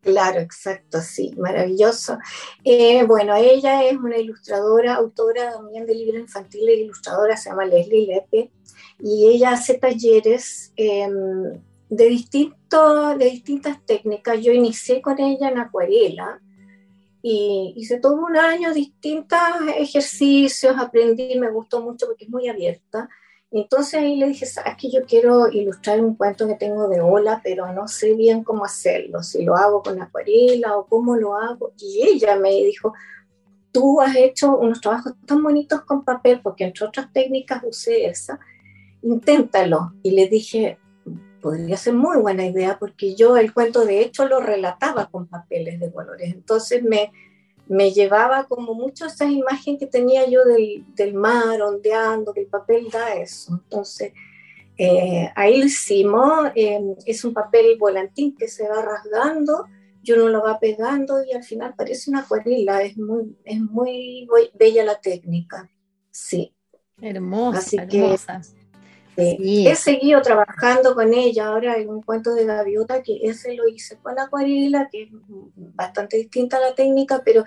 Claro, 0.00 0.40
exacto, 0.40 1.00
sí, 1.00 1.34
maravilloso. 1.36 2.18
Eh, 2.64 3.04
bueno, 3.04 3.34
ella 3.34 3.84
es 3.84 3.96
una 3.96 4.16
ilustradora, 4.16 4.94
autora 4.94 5.52
también 5.52 5.86
de 5.86 5.94
libros 5.94 6.20
infantiles, 6.20 6.78
ilustradora, 6.78 7.36
se 7.36 7.50
llama 7.50 7.64
Leslie 7.64 8.06
Lepe, 8.06 8.52
y 9.00 9.28
ella 9.28 9.52
hace 9.52 9.74
talleres 9.74 10.72
em, 10.76 11.60
de, 11.88 12.08
distinto, 12.08 13.18
de 13.18 13.24
distintas 13.26 13.84
técnicas. 13.84 14.40
Yo 14.40 14.52
inicié 14.52 15.02
con 15.02 15.18
ella 15.18 15.48
en 15.48 15.58
acuarela 15.58 16.40
y 17.20 17.74
hice 17.76 17.98
todo 17.98 18.14
un 18.14 18.36
año 18.36 18.72
distintos 18.72 19.38
ejercicios, 19.76 20.76
aprendí, 20.78 21.38
me 21.38 21.50
gustó 21.50 21.82
mucho 21.82 22.06
porque 22.06 22.24
es 22.24 22.30
muy 22.30 22.48
abierta. 22.48 23.08
Entonces 23.50 23.94
ahí 23.94 24.16
le 24.16 24.28
dije, 24.28 24.44
sabes 24.44 24.76
que 24.76 24.90
yo 24.90 25.04
quiero 25.06 25.48
ilustrar 25.48 26.00
un 26.00 26.14
cuento 26.16 26.46
que 26.46 26.54
tengo 26.54 26.86
de 26.88 27.00
ola, 27.00 27.40
pero 27.42 27.72
no 27.72 27.88
sé 27.88 28.14
bien 28.14 28.44
cómo 28.44 28.64
hacerlo, 28.64 29.22
si 29.22 29.42
lo 29.42 29.56
hago 29.56 29.82
con 29.82 30.00
acuarela 30.02 30.76
o 30.76 30.86
cómo 30.86 31.16
lo 31.16 31.34
hago. 31.34 31.72
Y 31.78 32.02
ella 32.02 32.36
me 32.36 32.50
dijo, 32.50 32.92
tú 33.72 34.00
has 34.02 34.16
hecho 34.16 34.56
unos 34.56 34.80
trabajos 34.80 35.14
tan 35.26 35.42
bonitos 35.42 35.80
con 35.82 36.04
papel, 36.04 36.40
porque 36.42 36.64
entre 36.64 36.86
otras 36.86 37.10
técnicas 37.12 37.62
usé 37.66 38.06
esa, 38.06 38.38
inténtalo. 39.02 39.94
Y 40.02 40.10
le 40.10 40.28
dije, 40.28 40.78
podría 41.40 41.78
ser 41.78 41.94
muy 41.94 42.18
buena 42.18 42.44
idea, 42.44 42.78
porque 42.78 43.14
yo 43.14 43.38
el 43.38 43.54
cuento 43.54 43.86
de 43.86 44.02
hecho 44.02 44.28
lo 44.28 44.40
relataba 44.40 45.06
con 45.06 45.26
papeles 45.26 45.80
de 45.80 45.90
colores. 45.90 46.34
Entonces 46.34 46.82
me, 46.82 47.12
me 47.68 47.92
llevaba 47.92 48.44
como 48.44 48.74
mucho 48.74 49.06
esa 49.06 49.26
imagen 49.26 49.78
que 49.78 49.86
tenía 49.86 50.28
yo 50.28 50.44
del, 50.44 50.84
del 50.94 51.14
mar 51.14 51.60
ondeando, 51.62 52.32
que 52.32 52.40
el 52.40 52.46
papel 52.46 52.88
da 52.90 53.14
eso. 53.14 53.60
Entonces, 53.64 54.12
eh, 54.78 55.28
ahí 55.34 55.58
lo 55.58 55.66
hicimos, 55.66 56.50
em, 56.54 56.94
es 57.04 57.24
un 57.24 57.34
papel 57.34 57.76
volantín 57.78 58.36
que 58.36 58.46
se 58.46 58.68
va 58.68 58.80
rasgando, 58.80 59.66
yo 60.04 60.16
no 60.16 60.28
lo 60.28 60.42
va 60.42 60.60
pegando 60.60 61.22
y 61.24 61.32
al 61.32 61.42
final 61.42 61.74
parece 61.76 62.10
una 62.10 62.20
acuarela, 62.20 62.82
es 62.82 62.96
muy, 62.96 63.36
es 63.44 63.60
muy 63.60 64.28
bella 64.54 64.84
la 64.84 65.00
técnica, 65.00 65.68
sí. 66.12 66.54
Hermosa, 67.00 67.58
Así 67.58 67.76
que, 67.88 68.16
He 69.66 69.74
seguido 69.74 70.22
trabajando 70.22 70.94
con 70.94 71.12
ella. 71.12 71.48
Ahora 71.48 71.76
en 71.76 71.88
un 71.88 72.02
cuento 72.02 72.34
de 72.34 72.44
gaviota 72.44 73.02
que 73.02 73.18
ese 73.22 73.54
lo 73.54 73.66
hice 73.66 73.96
con 73.98 74.18
acuarela, 74.18 74.88
que 74.90 75.02
es 75.02 75.08
bastante 75.56 76.18
distinta 76.18 76.58
a 76.58 76.60
la 76.60 76.74
técnica, 76.74 77.22
pero 77.24 77.44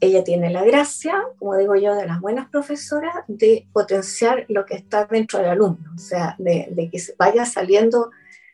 ella 0.00 0.22
tiene 0.22 0.50
la 0.50 0.62
gracia, 0.64 1.24
como 1.38 1.56
digo 1.56 1.74
yo, 1.74 1.94
de 1.94 2.06
las 2.06 2.20
buenas 2.20 2.48
profesoras, 2.48 3.14
de 3.26 3.66
potenciar 3.72 4.44
lo 4.48 4.64
que 4.66 4.74
está 4.74 5.06
dentro 5.06 5.40
del 5.40 5.48
alumno, 5.48 5.92
o 5.94 5.98
sea, 5.98 6.36
de, 6.38 6.68
de 6.70 6.90
que 6.90 7.00
vaya 7.18 7.44
saliendo 7.44 8.10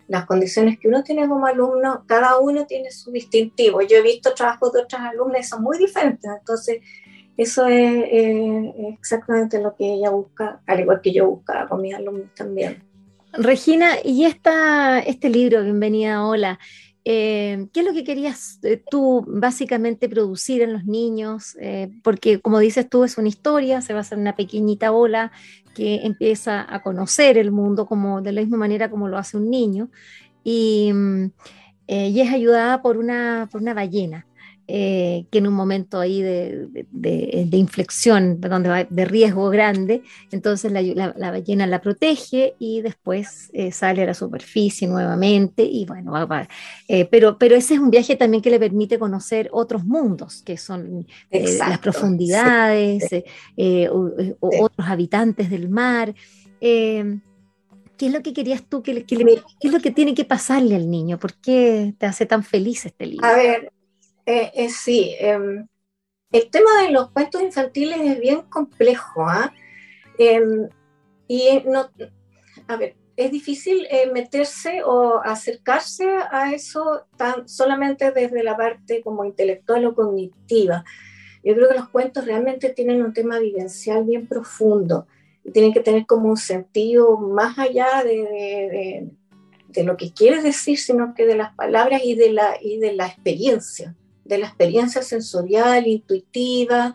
las 0.09 0.27
condiciones 0.27 0.79
que 0.79 0.89
uno 0.89 1.05
tiene 1.05 1.29
como 1.29 1.47
alumno, 1.47 2.05
cada 2.07 2.39
uno 2.39 2.67
tiene 2.67 2.91
su 2.91 3.13
distintivo. 3.13 3.83
Yo 3.83 3.99
he 3.99 4.03
visto 4.03 4.35
trabajos 4.35 4.73
de 4.73 4.83
otras 4.83 5.03
alumnas 5.03 5.47
y 5.47 5.49
son 5.49 5.63
muy 5.63 5.79
diferentes, 5.79 6.31
entonces 6.39 6.79
eso 7.43 7.67
es 7.67 8.75
exactamente 8.99 9.63
lo 9.63 9.75
que 9.75 9.95
ella 9.95 10.11
busca, 10.11 10.61
al 10.67 10.81
igual 10.81 11.01
que 11.01 11.13
yo 11.13 11.27
buscaba 11.27 11.69
con 11.69 11.81
mis 11.81 11.95
alumnos 11.95 12.29
también. 12.35 12.83
Regina, 13.33 13.93
y 14.05 14.27
esta, 14.27 14.99
este 14.99 15.31
libro, 15.31 15.63
Bienvenida 15.63 16.27
Hola, 16.27 16.59
eh, 17.07 17.67
¿qué 17.73 17.81
es 17.81 17.87
lo 17.87 17.95
que 17.95 18.05
querías 18.05 18.59
eh, 18.63 18.83
tú 18.91 19.25
básicamente 19.27 20.09
producir 20.11 20.61
en 20.61 20.75
los 20.75 20.85
niños? 20.85 21.57
Eh, 21.61 21.91
porque 22.03 22.41
como 22.41 22.59
dices 22.59 22.91
tú, 22.91 23.05
es 23.05 23.17
una 23.17 23.29
historia, 23.29 23.81
se 23.81 23.95
va 23.95 24.01
a 24.01 24.03
hacer 24.03 24.19
una 24.19 24.37
pequeñita 24.37 24.93
ola 24.93 25.33
que 25.75 26.01
empieza 26.03 26.67
a 26.69 26.83
conocer 26.83 27.39
el 27.39 27.53
mundo 27.53 27.87
como 27.87 28.21
de 28.21 28.33
la 28.33 28.43
misma 28.43 28.59
manera 28.59 28.91
como 28.91 29.09
lo 29.09 29.17
hace 29.17 29.39
un 29.39 29.49
niño 29.49 29.89
y, 30.45 30.93
mm, 30.93 31.31
y 31.87 32.21
es 32.21 32.31
ayudada 32.31 32.83
por 32.83 32.99
una, 32.99 33.49
por 33.51 33.63
una 33.63 33.73
ballena. 33.73 34.27
Eh, 34.73 35.27
que 35.33 35.39
en 35.39 35.49
un 35.49 35.55
momento 35.55 35.99
ahí 35.99 36.23
de, 36.23 36.69
de, 36.93 37.57
inflexión, 37.57 38.41
donde 38.41 38.87
de 38.89 39.05
riesgo 39.05 39.51
grande, 39.51 40.05
entonces 40.31 40.71
la, 40.71 41.31
ballena 41.33 41.67
la 41.67 41.81
protege 41.81 42.55
y 42.61 42.81
después 42.81 43.51
eh, 43.53 43.73
sale 43.73 44.05
a 44.05 44.07
la 44.07 44.15
superficie 44.15 44.87
nuevamente 44.87 45.65
y 45.65 45.87
bueno, 45.87 46.13
va, 46.13 46.47
eh, 46.87 47.05
pero, 47.07 47.37
pero 47.37 47.57
ese 47.57 47.75
es 47.75 47.81
un 47.81 47.91
viaje 47.91 48.15
también 48.15 48.45
que 48.45 48.51
le 48.51 48.61
permite 48.61 48.97
conocer 48.97 49.49
otros 49.51 49.85
mundos, 49.85 50.43
que 50.43 50.57
son 50.57 51.05
las 51.33 51.79
profundidades, 51.81 53.09
otros 54.39 54.89
habitantes 54.89 55.51
del 55.51 55.69
mar. 55.69 56.15
¿Qué 56.61 58.07
es 58.07 58.13
lo 58.13 58.23
que 58.23 58.33
querías 58.33 58.63
tú? 58.63 58.85
¿Qué, 58.85 59.05
qué, 59.05 59.17
es 59.63 59.73
lo 59.73 59.81
que 59.81 59.91
tiene 59.91 60.15
que 60.15 60.25
pasarle 60.25 60.77
al 60.77 60.89
niño? 60.89 61.19
¿Por 61.19 61.35
qué 61.35 61.93
te 61.99 62.07
hace 62.07 62.25
tan 62.25 62.45
feliz 62.45 62.87
este 62.87 63.07
libro? 63.07 63.27
A 63.27 63.35
ver, 63.35 63.73
eh, 64.31 64.53
eh, 64.55 64.71
sí, 64.71 65.15
em, 65.19 65.67
el 66.33 66.51
tema 66.51 66.83
de 66.83 66.91
los 66.91 67.11
cuentos 67.11 67.43
infantiles 67.43 68.01
es 68.01 68.21
bien 68.21 68.43
complejo. 68.43 69.27
¿ah? 69.29 69.53
Em, 70.19 70.69
y 71.29 71.63
no, 71.67 71.91
a 72.69 72.77
ver, 72.77 72.97
es 73.17 73.31
difícil 73.31 73.87
eh, 73.91 74.11
meterse 74.13 74.83
o 74.85 75.21
acercarse 75.23 76.09
a 76.31 76.53
eso 76.53 77.07
tan, 77.17 77.49
solamente 77.49 78.11
desde 78.13 78.43
la 78.43 78.57
parte 78.57 79.03
como 79.03 79.25
intelectual 79.25 79.87
o 79.87 79.95
cognitiva. 79.95 80.85
Yo 81.43 81.55
creo 81.55 81.69
que 81.69 81.79
los 81.79 81.89
cuentos 81.89 82.25
realmente 82.27 82.71
tienen 82.71 83.03
un 83.03 83.13
tema 83.13 83.39
vivencial 83.39 84.05
bien 84.05 84.27
profundo 84.27 85.07
tienen 85.53 85.73
que 85.73 85.81
tener 85.81 86.07
como 86.07 86.29
un 86.29 86.37
sentido 86.37 87.17
más 87.19 87.59
allá 87.59 88.03
de, 88.05 89.11
de, 89.69 89.85
lo 89.85 89.97
que 89.97 90.13
quieres 90.13 90.43
decir, 90.43 90.79
sino 90.79 91.15
que 91.15 91.27
de 91.27 91.37
las 91.37 91.55
palabras 91.55 92.03
y 92.05 92.15
de 92.15 92.33
la, 92.33 92.57
y 92.61 92.79
de 92.79 92.93
la 92.93 93.07
experiencia, 93.07 93.95
de 94.31 94.39
la 94.39 94.47
experiencia 94.47 95.03
sensorial, 95.03 95.87
intuitiva. 95.87 96.95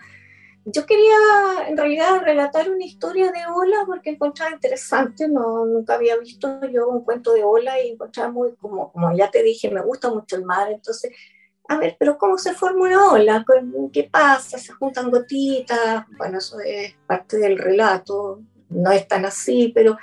Yo 0.66 0.86
quería 0.88 1.16
en 1.68 1.78
realidad 1.78 2.22
relatar 2.24 2.72
una 2.72 2.86
historia 2.86 3.32
de 3.32 3.46
Ola 3.54 3.84
porque 3.86 4.10
encontraba 4.10 4.52
interesante, 4.52 5.28
no, 5.28 5.66
nunca 5.66 5.94
había 5.94 6.18
visto 6.18 6.60
yo 6.72 6.90
un 6.90 7.04
cuento 7.04 7.34
de 7.34 7.44
Ola 7.44 7.80
y 7.80 7.92
encontraba 7.92 8.32
muy, 8.32 8.56
como, 8.56 8.92
como 8.92 9.16
ya 9.16 9.30
te 9.30 9.44
dije, 9.44 9.70
me 9.70 9.84
gusta 9.84 10.10
mucho 10.10 10.38
el 10.38 10.46
mar, 10.46 10.72
entonces 10.72 11.12
a 11.68 11.78
ver, 11.78 11.96
pero 12.00 12.18
¿cómo 12.18 12.38
se 12.38 12.54
forma 12.54 12.86
una 12.86 13.12
ola? 13.12 13.44
¿Qué 13.92 14.04
pasa? 14.04 14.60
¿Se 14.60 14.72
juntan 14.74 15.10
gotitas? 15.10 16.06
Bueno, 16.18 16.38
eso 16.38 16.60
es 16.60 16.94
parte 17.08 17.38
del 17.38 17.58
relato, 17.58 18.40
no 18.70 18.92
es 18.92 19.08
tan 19.08 19.26
así, 19.26 19.72
pero 19.74 19.98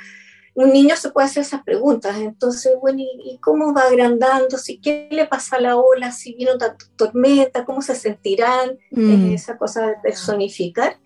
un 0.54 0.72
niño 0.72 0.96
se 0.96 1.10
puede 1.10 1.26
hacer 1.26 1.42
esas 1.42 1.62
preguntas. 1.62 2.16
Entonces, 2.18 2.74
bueno, 2.80 3.00
¿y, 3.00 3.38
cómo 3.38 3.72
va 3.72 3.82
agrandando? 3.82 4.56
¿Qué 4.82 5.08
le 5.10 5.26
pasa 5.26 5.56
a 5.56 5.60
la 5.60 5.76
ola? 5.76 6.12
¿Si 6.12 6.34
vino 6.34 6.58
tanta 6.58 6.84
tormenta? 6.96 7.64
¿Cómo 7.64 7.80
se 7.80 7.94
sentirán? 7.94 8.78
Mm. 8.90 9.32
esa 9.32 9.56
cosa 9.56 9.86
de 9.86 9.94
personificar. 10.02 10.98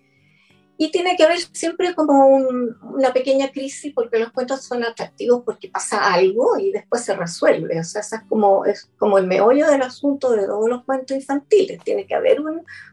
Y 0.79 0.91
tiene 0.91 1.15
que 1.15 1.23
haber 1.23 1.39
siempre 1.39 1.95
como 1.95 2.27
una 2.27 3.11
pequeña 3.11 3.51
crisis 3.51 3.91
porque 3.95 4.19
los 4.19 4.31
cuentos 4.31 4.63
son 4.63 4.83
atractivos 4.83 5.41
porque 5.43 5.69
pasa 5.69 6.13
algo 6.13 6.59
y 6.59 6.71
después 6.71 7.03
se 7.03 7.15
resuelve. 7.15 7.79
O 7.79 7.83
sea, 7.83 8.01
es 8.01 8.11
como, 8.29 8.63
es 8.63 8.87
como 8.99 9.17
el 9.17 9.25
meollo 9.25 9.67
del 9.71 9.81
asunto 9.81 10.31
de 10.33 10.45
todos 10.45 10.69
los 10.69 10.83
cuentos 10.83 11.17
infantiles. 11.17 11.83
Tiene 11.83 12.05
que 12.05 12.13
haber 12.13 12.37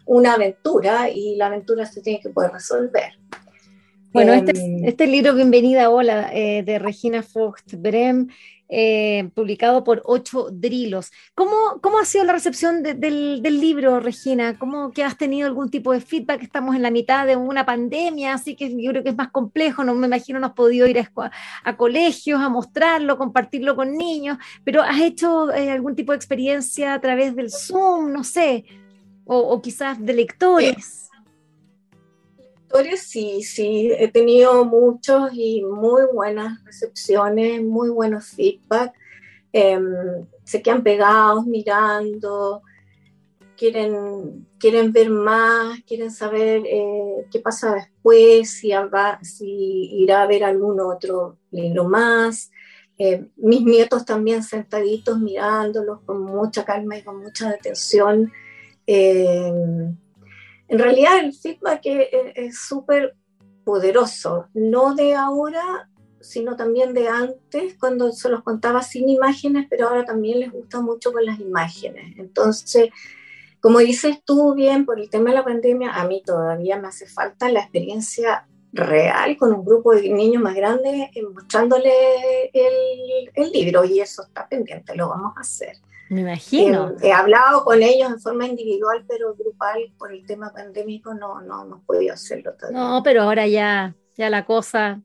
una 0.06 0.32
aventura 0.32 1.10
y 1.10 1.36
la 1.36 1.46
aventura 1.46 1.84
se 1.84 2.00
tiene 2.00 2.20
que 2.22 2.30
poder 2.30 2.52
resolver. 2.52 3.18
Bueno, 4.14 4.32
este, 4.32 4.52
em, 4.52 4.84
este 4.84 5.08
libro, 5.08 5.34
Bienvenida 5.34 5.90
Hola, 5.90 6.30
eh, 6.32 6.62
de 6.62 6.78
Regina 6.78 7.24
Focht 7.24 7.74
Brem, 7.74 8.28
eh, 8.68 9.28
publicado 9.34 9.82
por 9.82 10.02
Ocho 10.04 10.50
Drilos. 10.52 11.10
¿Cómo, 11.34 11.80
¿Cómo, 11.82 11.98
ha 11.98 12.04
sido 12.04 12.22
la 12.22 12.32
recepción 12.32 12.84
del, 12.84 13.42
libro, 13.42 13.98
Regina? 13.98 14.56
¿Cómo 14.56 14.92
que 14.92 15.02
has 15.02 15.18
tenido 15.18 15.48
algún 15.48 15.68
tipo 15.68 15.92
de 15.92 16.00
feedback? 16.00 16.44
Estamos 16.44 16.76
en 16.76 16.82
la 16.82 16.92
mitad 16.92 17.26
de 17.26 17.34
una 17.34 17.66
pandemia, 17.66 18.34
así 18.34 18.54
que 18.54 18.70
yo 18.80 18.92
creo 18.92 19.02
que 19.02 19.08
es 19.08 19.16
más 19.16 19.32
complejo. 19.32 19.82
No 19.82 19.96
me 19.96 20.06
imagino 20.06 20.38
no 20.38 20.46
has 20.46 20.52
podido 20.52 20.86
ir 20.86 21.04
a, 21.64 21.76
colegios 21.76 22.40
a 22.40 22.48
mostrarlo, 22.48 23.18
compartirlo 23.18 23.74
con 23.74 23.96
niños, 23.96 24.38
pero 24.62 24.80
¿has 24.80 25.00
hecho 25.00 25.52
eh, 25.52 25.72
algún 25.72 25.96
tipo 25.96 26.12
de 26.12 26.16
experiencia 26.16 26.94
a 26.94 27.00
través 27.00 27.34
del 27.34 27.50
Zoom? 27.50 28.12
No 28.12 28.22
sé, 28.22 28.64
o, 29.24 29.60
quizás 29.60 30.00
de 30.00 30.12
lectores 30.12 31.04
sí, 32.96 33.42
sí, 33.42 33.92
he 33.96 34.08
tenido 34.08 34.64
muchos 34.64 35.30
y 35.32 35.62
muy 35.62 36.02
buenas 36.12 36.62
recepciones, 36.64 37.62
muy 37.62 37.88
buenos 37.88 38.26
feedback. 38.26 38.92
Em, 39.52 40.26
se 40.42 40.60
quedan 40.60 40.82
pegados 40.82 41.46
mirando, 41.46 42.62
quieren, 43.56 44.48
quieren 44.58 44.92
ver 44.92 45.10
más, 45.10 45.80
quieren 45.86 46.10
saber 46.10 46.64
eh, 46.66 47.26
qué 47.30 47.38
pasa 47.38 47.74
después, 47.74 48.50
si, 48.50 48.72
si 49.22 49.90
irá 50.02 50.22
a 50.22 50.26
ver 50.26 50.42
algún 50.42 50.80
otro 50.80 51.38
libro 51.52 51.84
más. 51.84 52.50
Eh, 52.98 53.26
mis 53.36 53.62
nietos 53.62 54.04
también 54.04 54.42
sentaditos 54.42 55.18
mirándolos 55.20 56.00
con 56.00 56.22
mucha 56.22 56.64
calma 56.64 56.98
y 56.98 57.02
con 57.02 57.20
mucha 57.22 57.50
atención. 57.50 58.32
Em, 58.86 59.96
en 60.68 60.78
realidad 60.78 61.18
el 61.18 61.34
feedback 61.34 61.82
es 61.84 62.58
súper 62.58 63.16
poderoso, 63.64 64.48
no 64.54 64.94
de 64.94 65.14
ahora, 65.14 65.88
sino 66.20 66.56
también 66.56 66.94
de 66.94 67.08
antes, 67.08 67.76
cuando 67.78 68.12
se 68.12 68.28
los 68.28 68.42
contaba 68.42 68.82
sin 68.82 69.08
imágenes, 69.08 69.66
pero 69.68 69.88
ahora 69.88 70.04
también 70.04 70.40
les 70.40 70.52
gusta 70.52 70.80
mucho 70.80 71.12
con 71.12 71.24
las 71.24 71.38
imágenes. 71.40 72.18
Entonces, 72.18 72.90
como 73.60 73.78
dices 73.78 74.22
tú 74.24 74.54
bien, 74.54 74.84
por 74.84 75.00
el 75.00 75.10
tema 75.10 75.30
de 75.30 75.36
la 75.36 75.44
pandemia, 75.44 75.92
a 75.94 76.06
mí 76.06 76.22
todavía 76.24 76.78
me 76.78 76.88
hace 76.88 77.06
falta 77.06 77.50
la 77.50 77.60
experiencia 77.60 78.46
real 78.72 79.36
con 79.36 79.52
un 79.52 79.64
grupo 79.64 79.94
de 79.94 80.10
niños 80.10 80.42
más 80.42 80.54
grandes 80.54 81.08
mostrándole 81.32 82.50
el, 82.52 83.30
el 83.32 83.52
libro 83.52 83.84
y 83.84 84.00
eso 84.00 84.22
está 84.22 84.48
pendiente, 84.48 84.96
lo 84.96 85.08
vamos 85.08 85.32
a 85.36 85.40
hacer. 85.40 85.76
Me 86.10 86.20
imagino. 86.20 86.94
he 87.02 87.12
hablado 87.12 87.64
con 87.64 87.82
ellos 87.82 88.10
en 88.10 88.20
forma 88.20 88.46
individual, 88.46 89.04
pero 89.08 89.34
grupal 89.34 89.92
por 89.98 90.12
el 90.12 90.24
tema 90.26 90.52
pandémico 90.52 91.14
no, 91.14 91.40
no 91.40 91.64
hemos 91.64 91.84
podido 91.84 92.14
hacerlo 92.14 92.54
todavía. 92.54 92.78
No, 92.78 93.02
pero 93.02 93.22
ahora 93.22 93.46
ya, 93.46 93.94
ya 94.16 94.30
la 94.30 94.44
cosa 94.44 95.02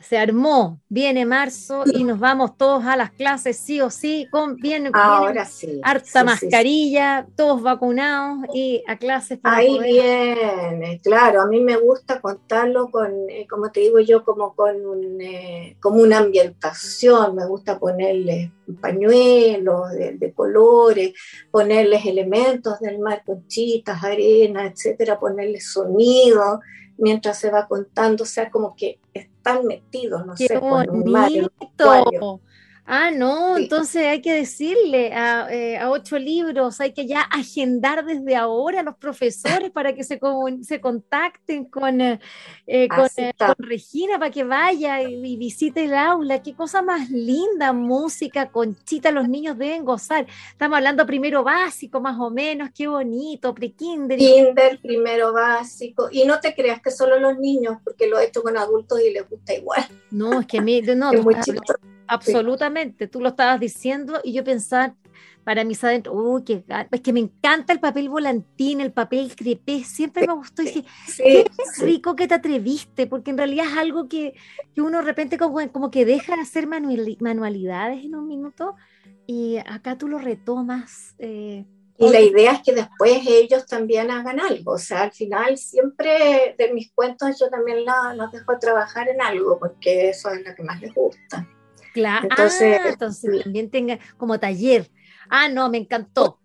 se 0.00 0.16
armó, 0.16 0.80
viene 0.88 1.26
marzo 1.26 1.84
y 1.86 2.04
nos 2.04 2.18
vamos 2.18 2.56
todos 2.56 2.84
a 2.84 2.96
las 2.96 3.10
clases 3.10 3.58
sí 3.58 3.80
o 3.80 3.90
sí, 3.90 4.26
con 4.30 4.56
bien, 4.56 4.90
Ahora 4.94 5.44
sí, 5.44 5.80
harta 5.82 6.24
mascarilla, 6.24 7.26
todos 7.36 7.62
vacunados 7.62 8.46
y 8.54 8.82
a 8.86 8.96
clases. 8.96 9.38
Ahí 9.42 9.78
viene, 9.78 11.00
claro, 11.02 11.42
a 11.42 11.46
mí 11.46 11.60
me 11.60 11.76
gusta 11.76 12.20
contarlo 12.20 12.90
con, 12.90 13.12
eh, 13.28 13.46
como 13.48 13.70
te 13.70 13.80
digo 13.80 14.00
yo, 14.00 14.24
como 14.24 14.54
con 14.54 14.86
un, 14.86 15.20
eh, 15.20 15.76
como 15.80 16.02
una 16.02 16.18
ambientación, 16.18 17.34
me 17.34 17.46
gusta 17.46 17.78
ponerles 17.78 18.50
pañuelos 18.76 19.90
de, 19.92 20.16
de, 20.18 20.32
colores, 20.32 21.12
ponerles 21.50 22.06
elementos 22.06 22.80
del 22.80 22.98
mar, 22.98 23.22
conchitas, 23.24 24.02
arena, 24.02 24.66
etcétera, 24.66 25.18
ponerles 25.18 25.72
sonido 25.72 26.60
mientras 27.00 27.38
se 27.38 27.50
va 27.50 27.66
contando, 27.66 28.24
o 28.24 28.26
sea, 28.26 28.50
como 28.50 28.76
que 28.76 29.00
están 29.14 29.66
metidos, 29.66 30.26
no 30.26 30.36
sé, 30.36 30.60
con 30.60 30.88
un 30.90 31.10
mar, 31.10 31.30
Ah, 32.92 33.12
no, 33.12 33.56
entonces 33.56 34.04
hay 34.04 34.20
que 34.20 34.32
decirle 34.32 35.12
eh, 35.12 35.78
a, 35.78 35.90
ocho 35.90 36.18
libros, 36.18 36.80
hay 36.80 36.92
que 36.92 37.06
ya 37.06 37.20
agendar 37.20 38.04
desde 38.04 38.34
ahora 38.34 38.80
a 38.80 38.82
los 38.82 38.96
profesores 38.96 39.70
para 39.72 39.94
que 39.94 40.02
se, 40.02 40.18
se 40.62 40.80
contacten 40.80 41.66
con, 41.66 42.00
eh, 42.00 42.18
eh, 42.66 42.88
con, 42.88 43.06
Regina 43.58 44.18
para 44.18 44.32
que 44.32 44.42
vaya 44.42 45.02
y, 45.02 45.36
visite 45.36 45.84
el 45.84 45.94
aula. 45.94 46.42
Qué 46.42 46.52
cosa 46.56 46.82
más 46.82 47.10
linda, 47.10 47.72
música, 47.72 48.50
conchita, 48.50 49.12
los 49.12 49.28
niños 49.28 49.56
deben 49.56 49.84
gozar. 49.84 50.26
Estamos 50.50 50.78
hablando 50.78 51.06
primero 51.06 51.44
básico, 51.44 52.00
más 52.00 52.18
o 52.18 52.28
menos, 52.28 52.70
qué 52.74 52.88
bonito, 52.88 53.54
pre-kinder. 53.54 54.18
Kinder, 54.18 54.80
primero 54.82 55.32
básico. 55.32 56.08
Y 56.10 56.24
no 56.24 56.40
te 56.40 56.56
creas 56.56 56.82
que 56.82 56.90
solo 56.90 57.20
los 57.20 57.38
niños, 57.38 57.76
porque 57.84 58.08
lo 58.08 58.18
he 58.18 58.24
hecho 58.24 58.42
con 58.42 58.56
adultos 58.56 59.00
y 59.00 59.12
les 59.12 59.30
gusta 59.30 59.54
igual. 59.54 59.86
No, 60.10 60.40
es 60.40 60.46
que 60.48 60.58
a 60.58 60.60
mí, 60.60 60.82
no, 60.96 61.12
es 61.12 61.22
muy 61.22 61.36
absolutamente. 62.10 63.06
Tú 63.06 63.20
lo 63.20 63.30
estabas 63.30 63.60
diciendo 63.60 64.20
y 64.22 64.32
yo 64.32 64.44
pensaba 64.44 64.94
para 65.44 65.64
mis 65.64 65.82
adentro, 65.82 66.12
uy, 66.12 66.44
qué 66.44 66.64
es 66.90 67.00
que 67.00 67.12
me 67.12 67.20
encanta 67.20 67.72
el 67.72 67.80
papel 67.80 68.08
volantín, 68.08 68.80
el 68.80 68.92
papel 68.92 69.34
crepé, 69.34 69.84
siempre 69.84 70.26
me 70.26 70.34
gustó 70.34 70.62
y 70.62 70.66
dije, 70.66 70.84
qué 71.16 71.44
rico 71.78 72.14
que 72.14 72.28
te 72.28 72.34
atreviste, 72.34 73.06
porque 73.06 73.30
en 73.30 73.38
realidad 73.38 73.66
es 73.66 73.78
algo 73.78 74.08
que, 74.08 74.34
que 74.74 74.82
uno 74.82 74.98
de 74.98 75.04
repente 75.04 75.38
como, 75.38 75.66
como, 75.72 75.90
que 75.90 76.04
deja 76.04 76.36
de 76.36 76.42
hacer 76.42 76.66
manualidades 76.66 78.04
en 78.04 78.14
un 78.16 78.28
minuto 78.28 78.76
y 79.26 79.56
acá 79.58 79.96
tú 79.96 80.08
lo 80.08 80.18
retomas. 80.18 81.14
Eh, 81.18 81.64
y 81.98 82.08
la 82.08 82.20
idea 82.20 82.52
es 82.52 82.62
que 82.62 82.72
después 82.72 83.20
ellos 83.26 83.66
también 83.66 84.10
hagan 84.10 84.40
algo. 84.40 84.72
O 84.72 84.78
sea, 84.78 85.02
al 85.02 85.12
final 85.12 85.58
siempre 85.58 86.54
de 86.56 86.72
mis 86.72 86.90
cuentos 86.92 87.38
yo 87.38 87.50
también 87.50 87.84
los 88.14 88.32
dejo 88.32 88.58
trabajar 88.58 89.08
en 89.08 89.20
algo, 89.20 89.58
porque 89.58 90.08
eso 90.08 90.30
es 90.30 90.46
lo 90.46 90.54
que 90.54 90.62
más 90.62 90.80
les 90.80 90.94
gusta. 90.94 91.46
Claro, 91.92 92.28
entonces, 92.30 92.80
ah, 92.82 92.88
entonces 92.88 93.42
también 93.42 93.70
tenga 93.70 93.98
como 94.16 94.38
taller. 94.38 94.90
Ah, 95.28 95.48
no, 95.48 95.68
me 95.68 95.78
encantó. 95.78 96.38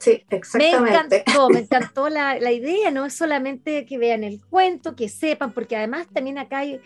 Sí, 0.00 0.24
exactamente. 0.30 1.16
Me 1.16 1.22
encantó, 1.22 1.48
me 1.50 1.58
encantó 1.60 2.08
la, 2.08 2.38
la, 2.38 2.52
idea, 2.52 2.90
no 2.90 3.06
es 3.06 3.14
solamente 3.14 3.84
que 3.86 3.98
vean 3.98 4.22
el 4.22 4.40
cuento, 4.44 4.94
que 4.94 5.08
sepan, 5.08 5.52
porque 5.52 5.76
además 5.76 6.06
también 6.12 6.38
acá 6.38 6.58
hay 6.58 6.80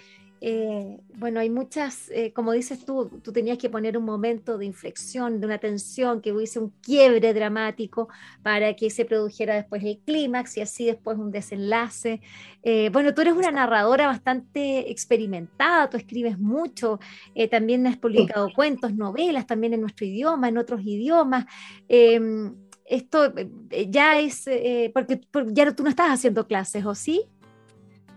eh, 0.45 0.99
bueno, 1.19 1.39
hay 1.39 1.51
muchas, 1.51 2.11
eh, 2.11 2.33
como 2.33 2.51
dices 2.51 2.85
tú, 2.85 3.09
tú 3.23 3.33
tenías 3.33 3.59
que 3.59 3.71
poner 3.71 3.97
un 3.97 4.05
momento 4.05 4.59
de 4.59 4.67
inflexión, 4.67 5.39
de 5.39 5.47
una 5.47 5.59
tensión, 5.59 6.21
que 6.21 6.33
hubiese 6.33 6.59
un 6.59 6.71
quiebre 6.83 7.33
dramático 7.33 8.09
para 8.43 8.75
que 8.75 8.91
se 8.91 9.05
produjera 9.05 9.55
después 9.55 9.85
el 9.85 10.01
clímax 10.05 10.57
y 10.57 10.63
así 10.63 10.87
después 10.87 11.17
un 11.17 11.31
desenlace. 11.31 12.21
Eh, 12.65 12.91
bueno, 12.93 13.15
tú 13.15 13.21
eres 13.21 13.35
una 13.35 13.53
narradora 13.53 14.09
bastante 14.09 14.91
experimentada, 14.91 15.89
tú 15.89 15.97
escribes 15.97 16.37
mucho, 16.41 16.99
también 17.49 17.87
has 17.87 17.97
publicado 17.97 18.49
cuentos, 18.53 18.95
novelas, 18.95 19.47
también 19.47 19.75
en 19.75 19.81
nuestro 19.81 20.07
idioma, 20.07 20.49
en 20.49 20.59
otros 20.59 20.81
idiomas 20.83 21.47
em, 21.89 22.57
esto 22.85 23.33
ya 23.89 24.19
es, 24.19 24.45
porque, 24.93 25.21
porque, 25.31 25.53
ya 25.55 25.73
tú 25.73 25.85
no 25.85 25.89
estás 25.89 26.11
haciendo 26.11 26.49
clases, 26.49 26.85
¿o 26.85 26.97
sí? 26.97 27.29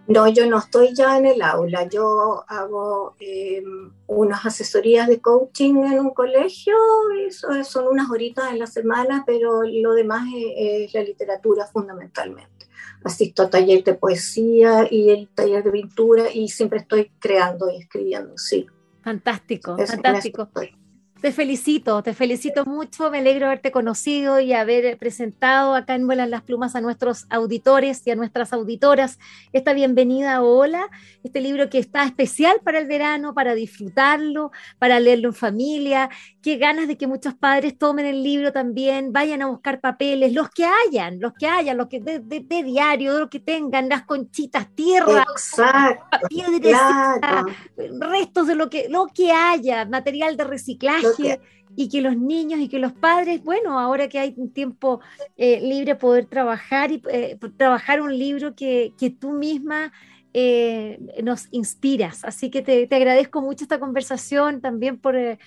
No, 0.07 0.27
yo 0.27 0.45
no 0.45 0.59
estoy 0.59 0.93
ya 0.93 1.17
en 1.17 1.25
el 1.25 1.41
aula, 1.41 1.87
yo 1.89 2.43
hago 2.47 3.15
em, 3.19 3.91
unas 4.05 4.45
asesorías 4.45 5.07
de 5.07 5.19
coaching 5.19 5.77
en 5.83 5.99
un 5.99 6.11
colegio, 6.11 6.75
eso 7.25 7.63
son 7.63 7.87
unas 7.87 8.09
horitas 8.11 8.51
en 8.51 8.59
la 8.59 8.67
semana, 8.67 9.23
pero 9.25 9.63
lo 9.63 9.93
demás 9.93 10.27
es, 10.35 10.93
la 10.93 11.01
literatura 11.01 11.65
fundamentalmente. 11.65 12.67
Asisto 13.03 13.43
a 13.43 13.49
taller 13.49 13.83
de 13.83 13.95
poesía 13.95 14.87
y 14.89 15.09
el 15.09 15.27
taller 15.29 15.63
de 15.63 15.71
pintura 15.71 16.31
y 16.31 16.49
siempre 16.49 16.79
estoy 16.79 17.11
creando 17.19 17.71
y 17.71 17.77
escribiendo, 17.77 18.37
sí. 18.37 18.67
Fantástico, 19.01 19.75
fantástico. 19.77 20.49
Te 21.21 21.31
felicito, 21.31 22.03
te 22.03 22.13
felicito 22.13 22.65
mucho, 22.65 23.09
me 23.09 23.19
alegro 23.19 23.47
haberte 23.47 23.71
conocido 23.71 24.41
y 24.41 24.51
haber 24.51 24.97
presentado 24.97 25.73
acá 25.73 25.95
en 25.95 26.05
Vuelan 26.05 26.29
las 26.29 26.43
Plumas 26.43 26.75
a 26.75 26.81
nuestros 26.81 27.25
auditores 27.29 28.05
y 28.05 28.11
a 28.11 28.15
nuestras 28.15 28.51
auditoras 28.51 29.17
esta 29.53 29.73
bienvenida 29.73 30.43
Hola, 30.43 30.87
este 31.23 31.39
libro 31.39 31.69
que 31.69 31.79
está 31.79 32.03
especial 32.03 32.57
para 32.63 32.79
el 32.79 32.87
verano, 32.87 33.33
para 33.33 33.55
disfrutarlo, 33.55 34.51
para 34.77 34.99
leerlo 34.99 35.29
en 35.29 35.33
familia, 35.33 36.09
qué 36.43 36.57
ganas 36.57 36.87
de 36.87 36.97
que 36.97 37.07
muchos 37.07 37.33
padres 37.33 37.77
tomen 37.77 38.05
el 38.05 38.21
libro 38.21 38.51
también, 38.51 39.13
vayan 39.13 39.41
a 39.41 39.47
buscar 39.47 39.79
papeles, 39.79 40.33
los 40.33 40.49
que 40.49 40.65
hayan, 40.65 41.19
los 41.21 41.33
que 41.33 41.47
hayan, 41.47 41.77
los 41.77 41.87
que 41.87 42.01
de, 42.01 42.63
diario, 42.63 43.17
los 43.19 43.29
que 43.29 43.39
tengan, 43.39 43.87
las 43.87 44.03
conchitas, 44.03 44.67
tierra, 44.75 45.25
piedras, 46.29 47.21
restos 47.99 48.47
de 48.47 48.55
lo 48.55 48.69
que, 48.69 48.89
lo 48.89 49.07
que 49.07 49.31
haya, 49.31 49.85
material 49.85 50.35
de 50.35 50.43
reciclaje 50.43 51.14
y 51.77 51.89
que 51.89 52.01
los 52.01 52.15
niños 52.17 52.59
y 52.59 52.69
que 52.69 52.79
los 52.79 52.93
padres, 52.93 53.43
bueno, 53.43 53.79
ahora 53.79 54.07
que 54.07 54.19
hay 54.19 54.33
un 54.37 54.51
tiempo 54.51 55.01
eh, 55.37 55.59
libre, 55.61 55.95
poder 55.95 56.25
trabajar 56.25 56.91
y 56.91 57.01
eh, 57.11 57.37
trabajar 57.57 58.01
un 58.01 58.17
libro 58.17 58.55
que, 58.55 58.93
que 58.97 59.09
tú 59.09 59.31
misma 59.31 59.91
eh, 60.37 60.99
nos 61.23 61.47
inspiras. 61.51 62.25
Así 62.25 62.51
que 62.51 62.61
te, 62.61 62.93
agradezco 62.93 63.41
mucho 63.41 63.63
esta 63.63 63.79
conversación 63.79 64.59
también 64.59 64.99
por, 64.99 65.15
eh, 65.15 65.39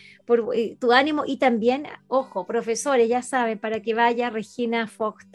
eh, 0.54 0.76
tu 0.80 0.92
ánimo 0.92 1.24
y 1.26 1.36
también, 1.36 1.86
ojo, 2.06 2.46
profesores, 2.46 3.06
ya 3.06 3.20
saben, 3.20 3.58
para 3.58 3.82
que 3.82 3.92
vaya 3.92 4.30
Regina 4.30 4.86
Focht 4.86 5.28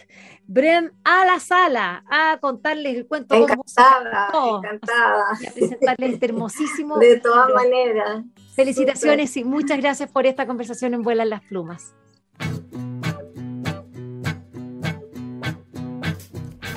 Brem 0.48 0.90
a 1.04 1.26
la 1.26 1.40
sala 1.40 2.04
a 2.10 2.40
contarles 2.42 2.98
el 2.98 3.06
cuento. 3.06 3.36
Encantada, 3.36 4.32
encantada. 4.34 5.24
A 5.30 5.54
presentarles 5.54 6.14
este 6.14 6.26
hermosísimo. 6.26 6.98
De 6.98 7.20
todas 7.20 7.54
maneras. 7.54 8.24
Felicitaciones 8.56 9.36
y 9.38 9.44
muchas 9.44 9.80
gracias 9.80 10.12
por 10.12 10.26
esta 10.28 10.46
conversación 10.46 10.94
en 10.94 11.02
Vuelan 11.02 11.30
las 11.30 11.42
Plumas. 11.42 11.94